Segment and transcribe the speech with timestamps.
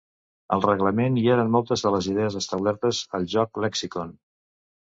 [0.55, 4.19] Al reglament hi eren moltes de les idees establertes al joc "Lexicon".